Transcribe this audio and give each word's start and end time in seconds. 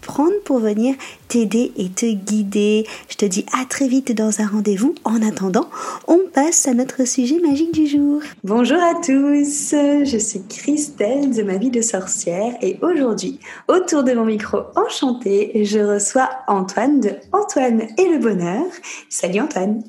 prendre 0.00 0.38
pour 0.44 0.58
venir 0.58 0.94
t'aider 1.28 1.72
et 1.76 1.88
te 1.88 2.06
guider. 2.06 2.86
Je 3.08 3.16
te 3.16 3.24
dis 3.24 3.46
à 3.58 3.64
très 3.64 3.88
vite 3.88 4.12
dans 4.12 4.40
un 4.40 4.46
rendez-vous. 4.46 4.94
En 5.04 5.22
attendant, 5.22 5.68
on 6.06 6.20
passe 6.32 6.66
à 6.66 6.74
notre 6.74 7.06
sujet 7.06 7.38
magique 7.40 7.72
du 7.72 7.86
jour. 7.86 8.20
Bonjour 8.44 8.78
à 8.82 8.94
tous, 8.94 9.74
je 10.04 10.18
suis 10.18 10.42
Christelle 10.48 11.34
de 11.34 11.42
ma 11.42 11.56
vie 11.56 11.70
de 11.70 11.82
sorcière 11.82 12.54
et 12.62 12.78
aujourd'hui, 12.82 13.38
autour 13.68 14.04
de 14.04 14.12
mon 14.12 14.24
micro 14.24 14.58
enchanté, 14.76 15.64
je 15.64 15.78
reçois 15.78 16.28
Antoine 16.48 17.00
de 17.00 17.10
Antoine 17.32 17.82
et 17.98 18.08
le 18.08 18.18
bonheur. 18.18 18.64
Salut 19.08 19.40
Antoine. 19.40 19.82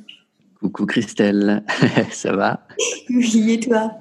Coucou 0.62 0.86
Christelle, 0.86 1.64
ça 2.12 2.36
va? 2.36 2.62
Oui, 3.10 3.52
et 3.54 3.60
toi? 3.60 3.92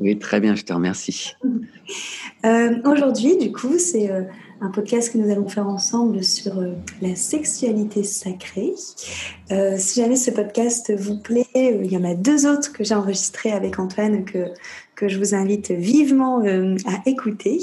Oui, 0.00 0.18
très 0.18 0.40
bien, 0.40 0.54
je 0.54 0.64
te 0.64 0.72
remercie. 0.72 1.34
Euh, 2.44 2.76
aujourd'hui, 2.84 3.36
du 3.36 3.52
coup, 3.52 3.78
c'est... 3.78 4.10
Euh, 4.10 4.22
un 4.60 4.70
podcast 4.70 5.12
que 5.12 5.18
nous 5.18 5.30
allons 5.30 5.48
faire 5.48 5.66
ensemble 5.68 6.24
sur 6.24 6.58
euh, 6.58 6.72
la 7.00 7.14
sexualité 7.14 8.02
sacrée. 8.02 8.74
Euh, 9.50 9.76
si 9.78 10.00
jamais 10.00 10.16
ce 10.16 10.30
podcast 10.30 10.92
vous 10.96 11.18
plaît, 11.18 11.46
euh, 11.56 11.84
il 11.84 11.92
y 11.92 11.96
en 11.96 12.04
a 12.04 12.14
deux 12.14 12.46
autres 12.46 12.72
que 12.72 12.84
j'ai 12.84 12.94
enregistrés 12.94 13.52
avec 13.52 13.78
Antoine 13.78 14.24
que, 14.24 14.52
que 14.96 15.08
je 15.08 15.18
vous 15.18 15.34
invite 15.34 15.70
vivement 15.70 16.40
à 16.40 17.08
écouter. 17.08 17.60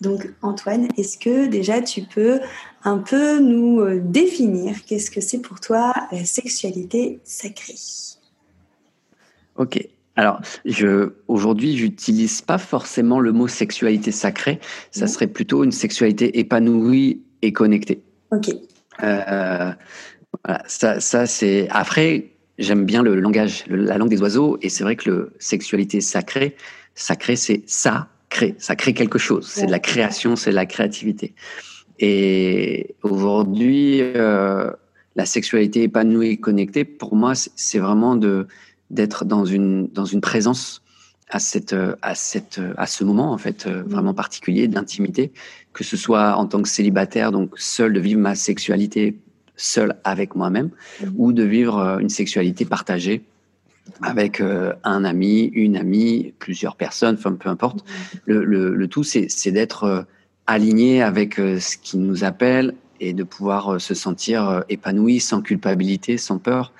Donc 0.00 0.28
Antoine, 0.42 0.88
est-ce 0.96 1.18
que 1.18 1.46
déjà 1.46 1.80
tu 1.80 2.02
peux 2.02 2.40
un 2.84 2.98
peu 2.98 3.40
nous 3.40 4.00
définir 4.00 4.84
qu'est-ce 4.84 5.10
que 5.10 5.20
c'est 5.20 5.40
pour 5.40 5.60
toi 5.60 5.92
la 6.12 6.24
sexualité 6.24 7.20
sacrée? 7.24 7.74
Ok, 9.56 9.88
alors, 10.18 10.40
je, 10.64 11.12
aujourd'hui, 11.28 11.76
j'utilise 11.76 12.42
pas 12.42 12.58
forcément 12.58 13.20
le 13.20 13.30
mot 13.30 13.46
sexualité 13.46 14.10
sacrée. 14.10 14.58
Ça 14.90 15.06
serait 15.06 15.28
plutôt 15.28 15.62
une 15.62 15.70
sexualité 15.70 16.40
épanouie 16.40 17.22
et 17.40 17.52
connectée. 17.52 18.02
Ok. 18.32 18.48
Euh, 19.04 19.70
voilà, 20.42 20.64
ça, 20.66 20.98
ça 20.98 21.26
c'est. 21.26 21.68
Après, 21.70 22.32
j'aime 22.58 22.84
bien 22.84 23.04
le 23.04 23.14
langage, 23.14 23.64
la 23.68 23.96
langue 23.96 24.08
des 24.08 24.20
oiseaux, 24.20 24.58
et 24.60 24.70
c'est 24.70 24.82
vrai 24.82 24.96
que 24.96 25.08
le 25.08 25.32
sexualité 25.38 26.00
sacrée, 26.00 26.56
sacré, 26.96 27.36
c'est 27.36 27.62
ça 27.66 28.08
crée, 28.28 28.56
ça 28.58 28.74
crée 28.74 28.94
quelque 28.94 29.20
chose. 29.20 29.46
C'est 29.46 29.66
de 29.66 29.70
la 29.70 29.78
création, 29.78 30.34
c'est 30.34 30.50
de 30.50 30.56
la 30.56 30.66
créativité. 30.66 31.36
Et 32.00 32.96
aujourd'hui, 33.04 34.00
euh, 34.00 34.72
la 35.14 35.26
sexualité 35.26 35.84
épanouie 35.84 36.30
et 36.30 36.36
connectée, 36.38 36.84
pour 36.84 37.14
moi, 37.14 37.34
c'est 37.36 37.78
vraiment 37.78 38.16
de 38.16 38.48
d'être 38.90 39.24
dans 39.24 39.44
une, 39.44 39.88
dans 39.88 40.04
une 40.04 40.20
présence 40.20 40.82
à, 41.30 41.38
cette, 41.38 41.76
à, 42.02 42.14
cette, 42.14 42.60
à 42.76 42.86
ce 42.86 43.04
moment, 43.04 43.32
en 43.32 43.38
fait, 43.38 43.66
euh, 43.66 43.82
vraiment 43.86 44.14
particulier 44.14 44.68
d'intimité, 44.68 45.32
que 45.72 45.84
ce 45.84 45.96
soit 45.96 46.36
en 46.36 46.46
tant 46.46 46.62
que 46.62 46.68
célibataire, 46.68 47.32
donc 47.32 47.50
seul, 47.56 47.92
de 47.92 48.00
vivre 48.00 48.20
ma 48.20 48.34
sexualité 48.34 49.18
seul 49.56 49.96
avec 50.04 50.34
moi-même, 50.36 50.70
ou 51.16 51.32
de 51.32 51.42
vivre 51.42 51.78
euh, 51.78 51.98
une 51.98 52.08
sexualité 52.08 52.64
partagée 52.64 53.22
avec 54.02 54.40
euh, 54.40 54.72
un 54.84 55.04
ami, 55.04 55.44
une 55.54 55.76
amie, 55.76 56.32
plusieurs 56.38 56.76
personnes, 56.76 57.16
enfin 57.18 57.32
peu 57.32 57.48
importe. 57.48 57.84
Le, 58.26 58.44
le, 58.44 58.74
le 58.74 58.88
tout, 58.88 59.02
c'est 59.02 59.50
d'être 59.50 60.06
aligné 60.46 61.02
avec 61.02 61.34
ce 61.36 61.76
qui 61.76 61.96
nous 61.98 62.22
appelle 62.22 62.74
et 63.00 63.12
de 63.12 63.22
pouvoir 63.22 63.80
se 63.80 63.94
sentir 63.94 64.62
épanoui, 64.68 65.20
sans 65.20 65.40
culpabilité, 65.40 66.18
sans 66.18 66.38
peur, 66.38 66.72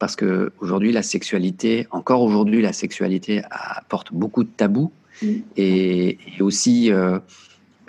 parce 0.00 0.16
que 0.16 0.50
aujourd'hui 0.60 0.90
la 0.90 1.02
sexualité, 1.02 1.86
encore 1.92 2.22
aujourd'hui 2.22 2.62
la 2.62 2.72
sexualité 2.72 3.42
apporte 3.50 4.12
beaucoup 4.12 4.42
de 4.42 4.48
tabous 4.48 4.90
mm. 5.22 5.26
et, 5.56 6.18
aussi 6.40 6.90
euh, 6.90 7.18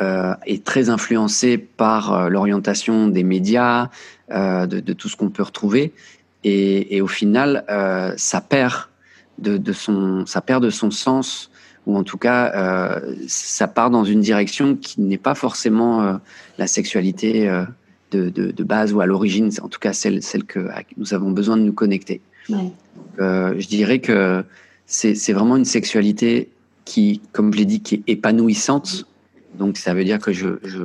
euh, 0.02 0.34
est 0.46 0.64
très 0.64 0.90
influencée 0.90 1.58
par 1.58 2.14
euh, 2.14 2.30
l'orientation 2.30 3.08
des 3.08 3.24
médias, 3.24 3.90
de, 4.30 4.94
tout 4.94 5.10
ce 5.10 5.18
qu'on 5.18 5.30
peut 5.30 5.44
retrouver 5.44 5.94
et, 6.46 7.02
au 7.02 7.08
final 7.08 7.66
ça 8.16 8.40
perd 8.40 8.88
de, 9.40 9.74
son 9.74 10.26
ça 10.26 10.40
perd 10.40 10.64
de 10.64 10.70
son 10.70 10.90
sens 10.90 11.52
ou 11.86 11.98
en 11.98 12.04
tout 12.04 12.18
cas 12.18 13.02
ça 13.28 13.68
part 13.68 13.90
dans 13.90 14.06
une 14.06 14.22
direction 14.22 14.78
qui 14.78 15.02
n'est 15.02 15.18
pas 15.18 15.36
forcément 15.36 16.18
la 16.58 16.68
sexualité 16.68 17.50
de, 18.12 18.64
base 18.64 18.94
ou 18.94 19.02
à 19.02 19.06
l'origine, 19.06 19.50
en 19.62 19.68
tout 19.68 19.80
cas 19.80 19.94
celle, 19.94 20.22
celle 20.22 20.44
que 20.44 20.70
nous 20.98 21.14
avons 21.14 21.32
besoin 21.32 21.58
de 21.58 21.64
nous 21.64 21.74
connecter. 21.74 22.22
Euh, 23.20 23.54
je 23.58 23.68
dirais 23.68 24.00
que 24.00 24.44
c'est 24.86 25.34
vraiment 25.34 25.58
une 25.58 25.66
sexualité 25.66 26.50
qui, 26.86 27.22
comme 27.32 27.54
je 27.54 27.60
l'ai 27.60 27.66
dit, 27.66 27.82
qui 27.82 27.96
est 27.96 28.04
épanouissante. 28.08 29.06
Donc 29.58 29.78
ça 29.78 29.94
veut 29.94 30.04
dire 30.04 30.20
que 30.20 30.34
je, 30.34 30.60
je, 30.64 30.84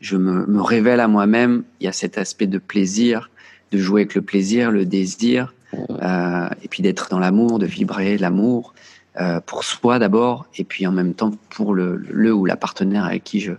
je 0.00 0.16
me, 0.16 0.46
me, 0.46 0.62
révèle 0.62 1.00
à 1.00 1.08
moi-même. 1.08 1.64
Il 1.80 1.84
y 1.84 1.88
a 1.88 1.92
cet 1.92 2.18
aspect 2.18 2.46
de 2.46 2.58
plaisir, 2.58 3.30
de 3.72 3.78
jouer 3.78 4.02
avec 4.02 4.14
le 4.14 4.22
plaisir, 4.22 4.70
le 4.70 4.84
désir, 4.84 5.54
euh, 5.74 6.48
et 6.62 6.68
puis 6.68 6.82
d'être 6.82 7.08
dans 7.10 7.18
l'amour, 7.18 7.58
de 7.58 7.66
vibrer 7.66 8.18
l'amour. 8.18 8.74
Euh, 9.18 9.40
pour 9.40 9.64
soi 9.64 9.98
d'abord, 9.98 10.46
et 10.58 10.64
puis 10.64 10.86
en 10.86 10.92
même 10.92 11.14
temps 11.14 11.30
pour 11.48 11.72
le, 11.72 11.96
le 11.96 12.34
ou 12.34 12.44
la 12.44 12.54
partenaire 12.54 13.06
avec 13.06 13.24
qui 13.24 13.40
je, 13.40 13.52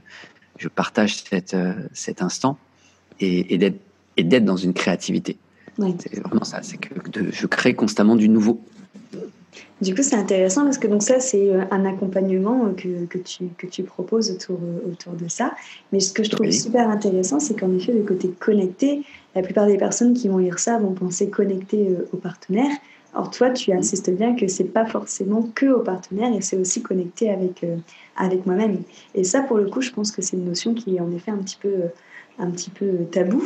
je 0.59 0.67
partage 0.67 1.23
cette, 1.23 1.57
cet 1.94 2.22
instant 2.22 2.59
et, 3.19 3.53
et 4.17 4.23
d'être 4.23 4.45
dans 4.45 4.57
une 4.57 4.73
créativité. 4.73 5.38
C'est 6.00 6.19
vraiment 6.19 6.44
ça, 6.44 6.61
c'est 6.63 6.78
que 6.78 6.89
je 7.31 7.47
crée 7.47 7.75
constamment 7.75 8.16
du 8.16 8.29
nouveau. 8.29 8.59
Du 9.79 9.94
coup, 9.94 10.01
c'est 10.01 10.16
intéressant 10.16 10.63
parce 10.63 10.79
que 10.79 10.88
donc 10.88 11.03
ça, 11.03 11.19
c'est 11.19 11.51
euh, 11.51 11.61
un 11.69 11.85
accompagnement 11.85 12.66
euh, 12.66 12.73
que, 12.73 13.05
que, 13.05 13.19
tu, 13.19 13.45
que 13.57 13.67
tu 13.67 13.83
proposes 13.83 14.31
autour, 14.31 14.59
euh, 14.63 14.91
autour 14.91 15.13
de 15.13 15.28
ça. 15.28 15.53
Mais 15.91 16.00
ce 16.00 16.11
que 16.11 16.23
je 16.23 16.31
trouve 16.31 16.50
super 16.50 16.89
intéressant, 16.89 17.39
c'est 17.39 17.59
qu'en 17.59 17.72
effet, 17.75 17.94
le 17.94 18.01
côté 18.01 18.29
connecté, 18.39 19.03
la 19.35 19.44
plupart 19.44 19.67
des 19.67 19.78
personnes 19.78 20.16
qui 20.16 20.29
vont 20.29 20.39
lire 20.39 20.57
ça 20.57 20.79
vont 20.79 20.94
penser 20.94 21.29
connecté 21.29 21.89
au 22.11 22.17
partenaire. 22.17 22.72
Or, 23.13 23.29
toi, 23.29 23.51
tu 23.51 23.72
insistes 23.72 24.09
bien 24.09 24.35
que 24.35 24.47
c'est 24.47 24.63
pas 24.63 24.85
forcément 24.85 25.47
que 25.53 25.67
au 25.67 25.79
partenaire 25.81 26.34
et 26.35 26.41
c'est 26.41 26.57
aussi 26.57 26.81
connecté 26.81 27.29
avec, 27.29 27.63
avec 28.16 28.47
moi-même. 28.47 28.81
Et 29.13 29.23
ça, 29.23 29.41
pour 29.41 29.57
le 29.57 29.69
coup, 29.69 29.81
je 29.81 29.91
pense 29.91 30.11
que 30.11 30.23
c'est 30.23 30.38
une 30.38 30.45
notion 30.45 30.73
qui 30.73 30.95
est 30.95 30.99
en 30.99 31.11
effet 31.11 31.31
un 31.31 31.38
petit 31.38 31.57
peu 31.61 31.69
un 32.39 32.51
petit 32.51 32.69
peu 32.69 33.05
tabou. 33.11 33.43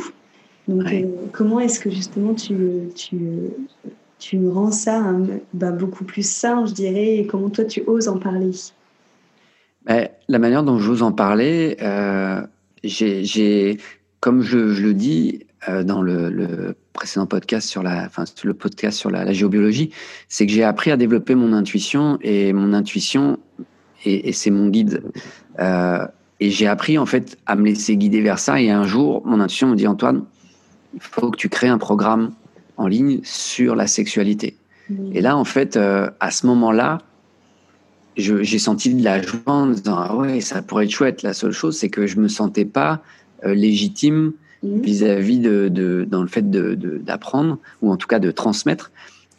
Donc, 0.68 0.92
euh, 0.92 1.06
comment 1.32 1.60
est-ce 1.60 1.80
que 1.80 1.90
justement 1.90 2.34
tu, 2.34 2.54
tu, 2.94 3.18
tu 4.18 4.48
rends 4.48 4.70
ça 4.70 5.02
bah, 5.54 5.72
beaucoup 5.72 6.04
plus 6.04 6.28
sain, 6.28 6.66
je 6.66 6.72
dirais, 6.72 7.16
et 7.16 7.26
comment 7.26 7.50
toi 7.50 7.64
tu 7.64 7.82
oses 7.86 8.08
en 8.08 8.18
parler? 8.18 8.52
Bah, 9.84 10.08
La 10.28 10.38
manière 10.38 10.62
dont 10.62 10.78
j'ose 10.78 11.02
en 11.02 11.12
parler, 11.12 11.76
euh, 11.82 12.42
j'ai, 12.84 13.78
comme 14.20 14.42
je, 14.42 14.58
le 14.58 14.94
dis 14.94 15.46
euh, 15.68 15.82
dans 15.82 16.02
le, 16.02 16.76
précédent 16.92 17.26
podcast 17.26 17.68
sur 17.68 17.82
la, 17.82 18.04
enfin, 18.04 18.24
le 18.44 18.54
podcast 18.54 18.98
sur 18.98 19.10
la, 19.10 19.32
géobiologie, 19.32 19.90
c'est 20.28 20.46
que 20.46 20.52
j'ai 20.52 20.62
appris 20.62 20.92
à 20.92 20.96
développer 20.96 21.34
mon 21.34 21.52
intuition 21.52 22.18
et 22.20 22.52
mon 22.52 22.72
intuition, 22.72 23.38
et, 24.04 24.28
et 24.28 24.32
c'est 24.32 24.50
mon 24.50 24.68
guide. 24.68 25.02
Et 26.42 26.50
j'ai 26.50 26.66
appris 26.66 26.98
en 26.98 27.06
fait 27.06 27.38
à 27.46 27.54
me 27.54 27.66
laisser 27.66 27.96
guider 27.96 28.20
vers 28.20 28.40
ça. 28.40 28.60
Et 28.60 28.68
un 28.68 28.84
jour, 28.84 29.22
mon 29.24 29.38
intuition 29.38 29.68
me 29.68 29.76
dit 29.76 29.86
Antoine, 29.86 30.24
il 30.92 31.00
faut 31.00 31.30
que 31.30 31.36
tu 31.36 31.48
crées 31.48 31.68
un 31.68 31.78
programme 31.78 32.32
en 32.76 32.88
ligne 32.88 33.20
sur 33.22 33.76
la 33.76 33.86
sexualité. 33.86 34.56
Et 35.12 35.20
là, 35.20 35.36
en 35.36 35.44
fait, 35.44 35.76
euh, 35.76 36.10
à 36.18 36.32
ce 36.32 36.46
moment-là, 36.46 36.98
j'ai 38.16 38.58
senti 38.58 38.92
de 38.92 39.04
la 39.04 39.22
joie 39.22 39.40
en 39.46 39.68
disant 39.68 39.96
ah 39.96 40.16
ouais, 40.16 40.40
ça 40.40 40.62
pourrait 40.62 40.86
être 40.86 40.90
chouette. 40.90 41.22
La 41.22 41.32
seule 41.32 41.52
chose, 41.52 41.78
c'est 41.78 41.90
que 41.90 42.08
je 42.08 42.18
me 42.18 42.26
sentais 42.26 42.64
pas 42.64 43.02
euh, 43.44 43.54
légitime 43.54 44.32
vis-à-vis 44.64 45.38
de, 45.38 45.68
de, 45.68 46.04
dans 46.10 46.22
le 46.22 46.28
fait 46.28 46.50
d'apprendre 46.50 47.58
ou 47.82 47.92
en 47.92 47.96
tout 47.96 48.08
cas 48.08 48.18
de 48.18 48.32
transmettre. 48.32 48.90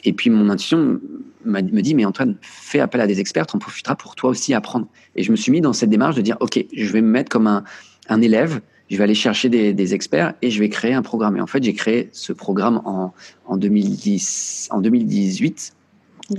et 0.05 0.13
puis 0.13 0.29
mon 0.29 0.49
intuition 0.49 1.01
me 1.45 1.81
dit, 1.81 1.95
mais 1.95 2.05
Antoine, 2.05 2.37
fais 2.41 2.79
appel 2.79 3.01
à 3.01 3.07
des 3.07 3.19
experts, 3.19 3.45
on 3.53 3.59
profitera 3.59 3.95
pour 3.95 4.15
toi 4.15 4.29
aussi 4.29 4.53
apprendre. 4.53 4.87
Et 5.15 5.23
je 5.23 5.31
me 5.31 5.35
suis 5.35 5.51
mis 5.51 5.61
dans 5.61 5.73
cette 5.73 5.89
démarche 5.89 6.15
de 6.15 6.21
dire, 6.21 6.37
OK, 6.39 6.63
je 6.73 6.91
vais 6.91 7.01
me 7.01 7.09
mettre 7.09 7.29
comme 7.29 7.47
un, 7.47 7.63
un 8.09 8.21
élève, 8.21 8.61
je 8.89 8.97
vais 8.97 9.03
aller 9.03 9.15
chercher 9.15 9.49
des, 9.49 9.73
des, 9.73 9.93
experts 9.93 10.33
et 10.41 10.51
je 10.51 10.59
vais 10.59 10.69
créer 10.69 10.93
un 10.93 11.01
programme. 11.01 11.37
Et 11.37 11.41
en 11.41 11.47
fait, 11.47 11.63
j'ai 11.63 11.73
créé 11.73 12.09
ce 12.11 12.33
programme 12.33 12.81
en, 12.85 13.13
en, 13.45 13.57
2010, 13.57 14.69
en 14.71 14.81
2018 14.81 15.73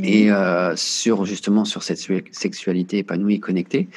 et 0.02 0.30
euh, 0.30 0.74
sur 0.76 1.24
justement 1.24 1.64
sur 1.64 1.82
cette 1.82 1.98
sexualité 2.30 2.98
épanouie 2.98 3.34
et 3.34 3.40
connectée. 3.40 3.88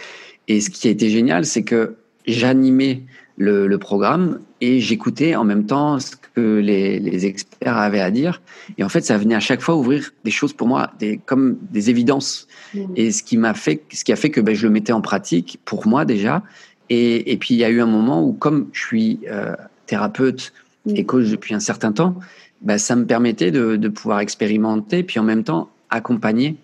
Et 0.48 0.62
ce 0.62 0.69
qui 0.69 0.88
a 0.88 0.92
été 0.92 1.09
génial, 1.09 1.45
c'est 1.45 1.63
que 1.63 1.95
j'animais 2.25 3.04
le, 3.37 3.67
le, 3.67 3.77
programme 3.77 4.39
et 4.61 4.79
j'écoutais 4.79 5.35
en 5.35 5.43
même 5.43 5.65
temps 5.65 5.99
ce 5.99 6.15
que 6.15 6.59
les, 6.59 6.99
les, 6.99 7.25
experts 7.25 7.77
avaient 7.77 8.01
à 8.01 8.09
dire. 8.09 8.41
Et 8.77 8.83
en 8.83 8.89
fait, 8.89 9.01
ça 9.01 9.17
venait 9.17 9.35
à 9.35 9.39
chaque 9.39 9.61
fois 9.61 9.75
ouvrir 9.75 10.11
des 10.23 10.31
choses 10.31 10.53
pour 10.53 10.67
moi, 10.67 10.91
des, 10.99 11.19
comme 11.23 11.57
des 11.71 11.89
évidences. 11.89 12.47
Mmh. 12.73 12.79
Et 12.95 13.11
ce 13.11 13.21
qui 13.21 13.37
m'a 13.37 13.53
fait, 13.53 13.83
ce 13.93 14.03
qui 14.03 14.11
a 14.11 14.15
fait 14.15 14.31
que 14.31 14.41
ben, 14.41 14.55
je 14.55 14.65
le 14.65 14.73
mettais 14.73 14.93
en 14.93 15.01
pratique 15.01 15.59
pour 15.65 15.87
moi 15.87 16.03
déjà. 16.03 16.43
Et, 16.89 17.31
et 17.31 17.37
puis 17.37 17.53
il 17.53 17.57
y 17.57 17.63
a 17.63 17.69
eu 17.69 17.79
un 17.79 17.85
moment 17.85 18.23
où, 18.23 18.33
comme 18.33 18.69
je 18.73 18.79
suis 18.79 19.19
euh, 19.29 19.55
thérapeute 19.85 20.51
mmh. 20.85 20.95
et 20.95 21.05
coach 21.05 21.29
depuis 21.29 21.53
un 21.53 21.59
certain 21.59 21.91
temps, 21.91 22.15
ben, 22.61 22.79
ça 22.79 22.95
me 22.95 23.05
permettait 23.05 23.51
de, 23.51 23.75
de 23.75 23.87
pouvoir 23.87 24.19
expérimenter, 24.19 25.03
puis 25.03 25.19
en 25.19 25.23
même 25.23 25.43
temps 25.43 25.69
accompagner 25.89 26.57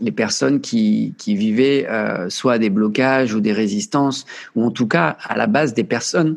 les 0.00 0.12
personnes 0.12 0.60
qui, 0.60 1.14
qui 1.18 1.36
vivaient 1.36 1.86
euh, 1.88 2.28
soit 2.30 2.58
des 2.58 2.70
blocages 2.70 3.34
ou 3.34 3.40
des 3.40 3.52
résistances, 3.52 4.26
ou 4.54 4.64
en 4.64 4.70
tout 4.70 4.86
cas 4.86 5.16
à 5.22 5.36
la 5.36 5.46
base 5.46 5.74
des 5.74 5.84
personnes 5.84 6.36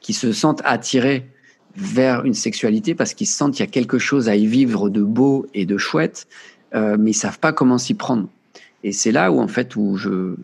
qui 0.00 0.12
se 0.12 0.32
sentent 0.32 0.62
attirées 0.64 1.26
vers 1.76 2.24
une 2.24 2.34
sexualité 2.34 2.94
parce 2.94 3.14
qu'ils 3.14 3.26
sentent 3.26 3.54
qu'il 3.54 3.64
y 3.64 3.68
a 3.68 3.70
quelque 3.70 3.98
chose 3.98 4.28
à 4.28 4.36
y 4.36 4.46
vivre 4.46 4.90
de 4.90 5.02
beau 5.02 5.46
et 5.54 5.64
de 5.64 5.78
chouette, 5.78 6.26
euh, 6.74 6.96
mais 6.98 7.12
ils 7.12 7.14
savent 7.14 7.38
pas 7.38 7.52
comment 7.52 7.78
s'y 7.78 7.94
prendre. 7.94 8.28
Et 8.84 8.92
c'est 8.92 9.12
là 9.12 9.32
où 9.32 9.40
en 9.40 9.48
fait 9.48 9.74
où 9.74 9.98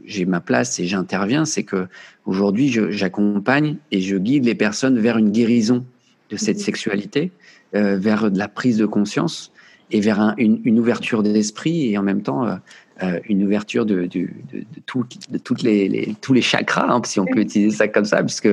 j'ai 0.04 0.24
ma 0.24 0.40
place 0.40 0.80
et 0.80 0.86
j'interviens, 0.86 1.44
c'est 1.44 1.62
que 1.62 1.86
aujourd'hui 2.26 2.68
j'accompagne 2.90 3.76
et 3.92 4.00
je 4.00 4.16
guide 4.16 4.44
les 4.44 4.56
personnes 4.56 4.98
vers 4.98 5.18
une 5.18 5.30
guérison 5.30 5.84
de 6.30 6.36
cette 6.36 6.56
mmh. 6.56 6.60
sexualité, 6.60 7.32
euh, 7.76 7.96
vers 7.96 8.30
de 8.30 8.38
la 8.38 8.48
prise 8.48 8.78
de 8.78 8.86
conscience 8.86 9.52
et 9.90 10.00
vers 10.00 10.34
une, 10.38 10.60
une, 10.64 10.78
ouverture 10.78 11.22
d'esprit 11.22 11.90
et 11.90 11.98
en 11.98 12.02
même 12.02 12.22
temps 12.22 12.46
euh, 12.46 12.54
euh 13.02 13.20
une 13.28 13.44
ouverture 13.44 13.86
de, 13.86 14.02
de, 14.02 14.20
de, 14.52 14.58
de, 14.58 14.80
tout, 14.86 15.04
de 15.30 15.38
toutes 15.38 15.62
les, 15.62 15.88
les, 15.88 16.14
tous 16.20 16.32
les 16.32 16.42
chakras, 16.42 16.86
hein, 16.88 17.00
si 17.04 17.20
on 17.20 17.26
peut 17.26 17.40
utiliser 17.40 17.76
ça 17.76 17.88
comme 17.88 18.04
ça, 18.04 18.22
puisque 18.22 18.48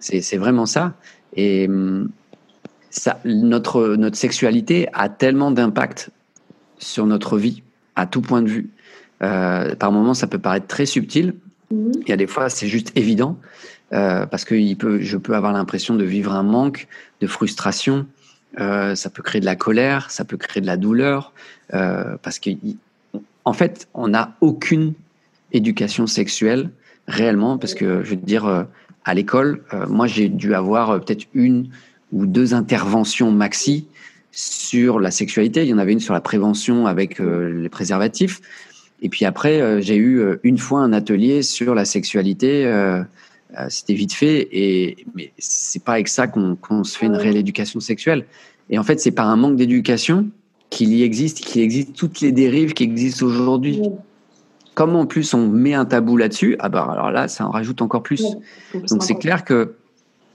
c'est 0.00 0.36
vraiment 0.36 0.66
ça. 0.66 0.94
Et 1.34 1.68
hum, 1.68 2.08
ça, 2.90 3.20
notre, 3.24 3.96
notre 3.96 4.16
sexualité 4.16 4.88
a 4.92 5.08
tellement 5.08 5.50
d'impact 5.50 6.10
sur 6.78 7.06
notre 7.06 7.38
vie, 7.38 7.62
à 7.94 8.06
tout 8.06 8.20
point 8.20 8.42
de 8.42 8.48
vue. 8.48 8.70
Euh, 9.22 9.74
par 9.74 9.92
moments, 9.92 10.14
ça 10.14 10.26
peut 10.26 10.38
paraître 10.38 10.66
très 10.66 10.86
subtil. 10.86 11.34
Mhm. 11.70 11.92
Il 12.02 12.08
y 12.08 12.12
a 12.12 12.16
des 12.16 12.26
fois, 12.26 12.48
c'est 12.48 12.68
juste 12.68 12.92
évident, 12.96 13.38
euh, 13.92 14.26
parce 14.26 14.44
que 14.44 14.54
il 14.54 14.76
peut, 14.76 15.00
je 15.00 15.16
peux 15.16 15.34
avoir 15.34 15.52
l'impression 15.52 15.94
de 15.94 16.04
vivre 16.04 16.32
un 16.32 16.42
manque, 16.42 16.88
de 17.20 17.26
frustration, 17.26 18.06
euh, 18.58 18.94
ça 18.94 19.10
peut 19.10 19.22
créer 19.22 19.40
de 19.40 19.46
la 19.46 19.56
colère, 19.56 20.10
ça 20.10 20.24
peut 20.24 20.36
créer 20.36 20.60
de 20.60 20.66
la 20.66 20.76
douleur, 20.76 21.32
euh, 21.74 22.16
parce 22.22 22.38
que 22.38 22.50
en 23.44 23.52
fait, 23.52 23.88
on 23.94 24.08
n'a 24.08 24.34
aucune 24.40 24.94
éducation 25.52 26.06
sexuelle 26.06 26.70
réellement, 27.06 27.58
parce 27.58 27.74
que 27.74 28.02
je 28.02 28.10
veux 28.10 28.16
dire, 28.16 28.46
euh, 28.46 28.64
à 29.04 29.14
l'école, 29.14 29.62
moi 29.88 30.08
j'ai 30.08 30.28
dû 30.28 30.52
avoir 30.52 30.98
peut-être 31.00 31.26
une 31.32 31.68
ou 32.12 32.26
deux 32.26 32.54
interventions 32.54 33.30
maxi 33.30 33.86
sur 34.32 34.98
la 34.98 35.12
sexualité. 35.12 35.62
Il 35.62 35.68
y 35.68 35.74
en 35.74 35.78
avait 35.78 35.92
une 35.92 36.00
sur 36.00 36.12
la 36.12 36.20
prévention 36.20 36.88
avec 36.88 37.20
les 37.20 37.68
préservatifs, 37.68 38.40
et 39.02 39.08
puis 39.08 39.24
après 39.24 39.80
j'ai 39.80 39.96
eu 39.96 40.24
une 40.42 40.58
fois 40.58 40.80
un 40.80 40.92
atelier 40.92 41.42
sur 41.42 41.76
la 41.76 41.84
sexualité. 41.84 42.64
C'était 43.68 43.94
vite 43.94 44.12
fait, 44.12 44.48
et 44.52 45.06
mais 45.14 45.32
c'est 45.38 45.82
pas 45.82 45.92
avec 45.92 46.08
ça 46.08 46.26
qu'on 46.26 46.84
se 46.84 46.98
fait 46.98 47.06
une 47.06 47.16
réelle 47.16 47.36
éducation 47.36 47.80
sexuelle. 47.80 48.26
Et 48.70 48.78
en 48.78 48.82
fait, 48.82 49.00
c'est 49.00 49.12
par 49.12 49.28
un 49.28 49.36
manque 49.36 49.56
d'éducation 49.56 50.28
qu'il 50.70 50.92
y 50.92 51.02
existe, 51.02 51.40
qu'il 51.40 51.62
existe 51.62 51.94
toutes 51.94 52.20
les 52.20 52.32
dérives 52.32 52.74
qui 52.74 52.84
existent 52.84 53.24
aujourd'hui. 53.24 53.80
Comme 54.74 54.94
en 54.94 55.06
plus 55.06 55.32
on 55.32 55.48
met 55.48 55.72
un 55.72 55.86
tabou 55.86 56.16
là-dessus, 56.16 56.56
ah 56.58 56.68
bah 56.68 56.86
alors 56.90 57.10
là, 57.10 57.28
ça 57.28 57.46
en 57.46 57.50
rajoute 57.50 57.80
encore 57.80 58.02
plus. 58.02 58.36
Donc 58.74 59.02
c'est 59.02 59.14
clair 59.14 59.44
que 59.44 59.74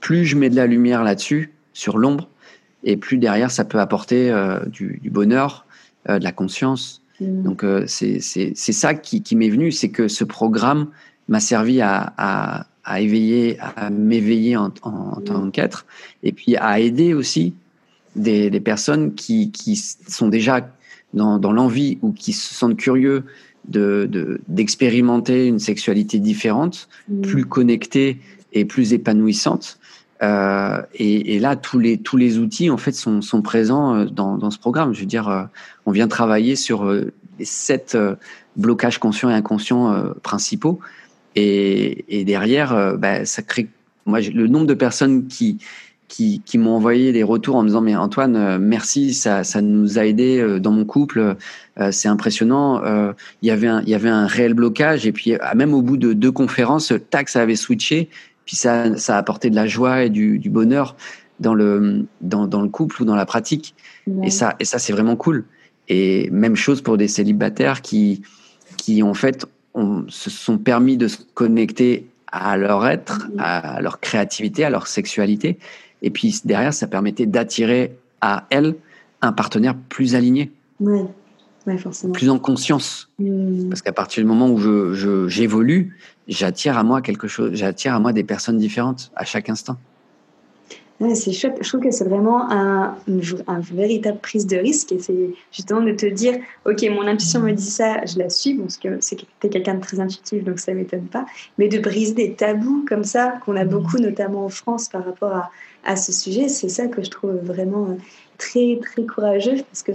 plus 0.00 0.24
je 0.24 0.36
mets 0.36 0.50
de 0.50 0.56
la 0.56 0.66
lumière 0.66 1.04
là-dessus, 1.04 1.52
sur 1.72 1.96
l'ombre, 1.96 2.28
et 2.82 2.96
plus 2.96 3.18
derrière 3.18 3.52
ça 3.52 3.64
peut 3.64 3.78
apporter 3.78 4.30
euh, 4.30 4.58
du, 4.66 4.98
du, 5.00 5.10
bonheur, 5.10 5.64
euh, 6.08 6.18
de 6.18 6.24
la 6.24 6.32
conscience. 6.32 7.02
Mm. 7.20 7.42
Donc 7.44 7.62
euh, 7.62 7.84
c'est 7.86 8.20
ça 8.56 8.94
qui, 8.94 9.22
qui 9.22 9.36
m'est 9.36 9.48
venu, 9.48 9.70
c'est 9.70 9.90
que 9.90 10.08
ce 10.08 10.24
programme 10.24 10.88
m'a 11.28 11.38
servi 11.38 11.80
à, 11.80 12.12
à, 12.18 12.66
à, 12.84 13.00
éveiller, 13.00 13.58
à 13.60 13.90
m'éveiller 13.90 14.56
en, 14.56 14.72
en, 14.82 14.90
en 14.90 15.20
tant 15.20 15.50
qu'être, 15.50 15.86
et 16.22 16.32
puis 16.32 16.56
à 16.56 16.80
aider 16.80 17.14
aussi 17.14 17.54
des, 18.16 18.50
des 18.50 18.60
personnes 18.60 19.14
qui, 19.14 19.50
qui, 19.50 19.76
sont 19.76 20.28
déjà 20.28 20.68
dans, 21.14 21.38
dans 21.38 21.52
l'envie 21.52 21.98
ou 22.02 22.12
qui 22.12 22.32
se 22.32 22.54
sentent 22.54 22.76
curieux 22.76 23.24
de 23.68 24.40
d'expérimenter 24.48 25.46
une 25.46 25.60
sexualité 25.60 26.18
différente, 26.18 26.88
mmh. 27.08 27.20
plus 27.20 27.44
connectée 27.44 28.18
et 28.52 28.64
plus 28.64 28.92
épanouissante. 28.92 29.78
Euh, 30.22 30.82
et, 30.94 31.34
et, 31.34 31.38
là, 31.40 31.56
tous 31.56 31.78
les 31.78 31.98
tous 31.98 32.16
les 32.16 32.38
outils 32.38 32.70
en 32.70 32.76
fait 32.76 32.92
sont, 32.92 33.22
sont 33.22 33.42
présents 33.42 33.94
euh, 33.94 34.04
dans, 34.04 34.36
dans 34.36 34.50
ce 34.50 34.58
programme. 34.58 34.94
Je 34.94 35.00
veux 35.00 35.06
dire, 35.06 35.28
euh, 35.28 35.44
on 35.86 35.90
vient 35.90 36.08
travailler 36.08 36.54
sur 36.54 36.84
les 36.84 37.44
sept 37.44 37.96
blocages 38.56 38.98
conscients 38.98 39.30
et 39.30 39.34
inconscients 39.34 40.12
principaux. 40.22 40.78
Et, 41.36 42.04
et 42.20 42.24
derrière, 42.24 42.96
bah, 42.98 43.24
ça 43.24 43.42
crée. 43.42 43.68
Moi, 44.04 44.20
le 44.20 44.48
nombre 44.48 44.66
de 44.66 44.74
personnes 44.74 45.28
qui 45.28 45.58
qui, 46.12 46.42
qui 46.44 46.58
m'ont 46.58 46.74
envoyé 46.74 47.10
des 47.12 47.22
retours 47.22 47.56
en 47.56 47.62
me 47.62 47.68
disant 47.68 47.80
mais 47.80 47.96
Antoine 47.96 48.36
euh, 48.36 48.58
merci 48.60 49.14
ça, 49.14 49.44
ça 49.44 49.62
nous 49.62 49.98
a 49.98 50.04
aidé 50.04 50.38
euh, 50.38 50.60
dans 50.60 50.70
mon 50.70 50.84
couple 50.84 51.36
euh, 51.80 51.90
c'est 51.90 52.08
impressionnant 52.08 52.82
il 53.40 53.48
y 53.48 53.50
avait 53.50 53.68
un 53.68 53.80
il 53.80 53.88
y 53.88 53.94
avait 53.94 54.10
un 54.10 54.26
réel 54.26 54.52
blocage 54.52 55.06
et 55.06 55.12
puis 55.12 55.34
même 55.56 55.72
au 55.72 55.80
bout 55.80 55.96
de 55.96 56.12
deux 56.12 56.30
conférences 56.30 56.92
tac 57.08 57.30
ça 57.30 57.40
avait 57.40 57.56
switché 57.56 58.10
puis 58.44 58.56
ça 58.56 58.94
ça 58.98 59.16
a 59.16 59.18
apporté 59.18 59.48
de 59.48 59.54
la 59.54 59.66
joie 59.66 60.04
et 60.04 60.10
du, 60.10 60.38
du 60.38 60.50
bonheur 60.50 60.96
dans 61.40 61.54
le 61.54 62.04
dans, 62.20 62.46
dans 62.46 62.60
le 62.60 62.68
couple 62.68 63.02
ou 63.02 63.04
dans 63.06 63.16
la 63.16 63.24
pratique 63.24 63.74
ouais. 64.06 64.26
et 64.26 64.30
ça 64.30 64.54
et 64.60 64.66
ça 64.66 64.78
c'est 64.78 64.92
vraiment 64.92 65.16
cool 65.16 65.46
et 65.88 66.28
même 66.30 66.56
chose 66.56 66.82
pour 66.82 66.98
des 66.98 67.08
célibataires 67.08 67.80
qui 67.80 68.20
qui 68.76 69.02
en 69.02 69.14
fait 69.14 69.46
on, 69.74 70.04
se 70.08 70.30
sont 70.30 70.58
permis 70.58 70.96
de 70.96 71.08
se 71.08 71.18
connecter 71.34 72.06
à 72.30 72.56
leur 72.56 72.86
être, 72.86 73.28
à 73.38 73.80
leur 73.80 74.00
créativité, 74.00 74.64
à 74.64 74.70
leur 74.70 74.86
sexualité, 74.86 75.58
et 76.02 76.10
puis 76.10 76.40
derrière, 76.44 76.74
ça 76.74 76.86
permettait 76.86 77.26
d'attirer 77.26 77.96
à 78.20 78.46
elle 78.50 78.74
un 79.20 79.32
partenaire 79.32 79.74
plus 79.88 80.14
aligné. 80.14 80.50
Ouais. 80.80 81.04
Ouais, 81.66 81.78
forcément. 81.78 82.12
Plus 82.12 82.28
en 82.28 82.38
conscience. 82.38 83.08
Mmh. 83.18 83.68
Parce 83.68 83.82
qu'à 83.82 83.92
partir 83.92 84.22
du 84.22 84.28
moment 84.28 84.50
où 84.50 84.58
je, 84.58 85.28
j'évolue, 85.28 85.96
j'attire 86.26 86.76
à 86.76 86.82
moi 86.82 87.00
quelque 87.02 87.28
chose, 87.28 87.50
j'attire 87.54 87.94
à 87.94 88.00
moi 88.00 88.12
des 88.12 88.24
personnes 88.24 88.58
différentes 88.58 89.12
à 89.14 89.24
chaque 89.24 89.48
instant. 89.48 89.76
C'est 91.14 91.32
chouette. 91.32 91.58
Je 91.60 91.68
trouve 91.68 91.80
que 91.80 91.90
c'est 91.90 92.08
vraiment 92.08 92.50
un, 92.50 92.96
un, 93.48 93.60
véritable 93.60 94.18
prise 94.20 94.46
de 94.46 94.56
risque 94.56 94.92
et 94.92 95.00
c'est 95.00 95.30
justement 95.50 95.80
de 95.80 95.92
te 95.92 96.06
dire 96.06 96.38
Ok, 96.64 96.82
mon 96.90 97.06
intuition 97.08 97.40
me 97.40 97.52
dit 97.52 97.70
ça, 97.70 98.04
je 98.04 98.18
la 98.18 98.30
suis, 98.30 98.54
parce 98.54 98.76
que 98.76 99.00
c'est 99.00 99.16
tu 99.16 99.26
es 99.42 99.48
quelqu'un 99.48 99.74
de 99.74 99.80
très 99.80 99.98
intuitif, 99.98 100.44
donc 100.44 100.60
ça 100.60 100.72
ne 100.72 100.78
m'étonne 100.78 101.06
pas. 101.06 101.26
Mais 101.58 101.68
de 101.68 101.80
briser 101.80 102.14
des 102.14 102.34
tabous 102.34 102.84
comme 102.88 103.04
ça, 103.04 103.34
qu'on 103.44 103.56
a 103.56 103.64
beaucoup, 103.64 103.98
notamment 103.98 104.44
en 104.44 104.48
France, 104.48 104.88
par 104.88 105.04
rapport 105.04 105.32
à, 105.32 105.50
à 105.84 105.96
ce 105.96 106.12
sujet. 106.12 106.48
C'est 106.48 106.68
ça 106.68 106.86
que 106.86 107.02
je 107.02 107.10
trouve 107.10 107.34
vraiment 107.42 107.86
euh, 107.90 107.94
très, 108.38 108.78
très 108.80 109.04
courageux 109.04 109.56
parce 109.70 109.82
que 109.82 109.92